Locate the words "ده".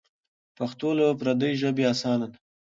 2.31-2.37